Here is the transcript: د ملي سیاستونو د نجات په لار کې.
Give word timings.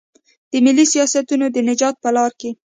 د 0.51 0.53
ملي 0.65 0.85
سیاستونو 0.93 1.45
د 1.49 1.57
نجات 1.69 1.95
په 2.03 2.09
لار 2.15 2.31
کې. 2.39 2.49